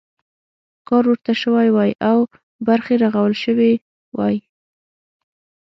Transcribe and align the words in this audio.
کار 0.87 1.03
ورته 1.11 1.31
شوی 1.41 1.67
وای 1.75 1.91
او 2.09 2.17
برخې 2.67 2.93
رغول 3.03 3.33
شوي 3.43 3.73
وای. 4.17 4.37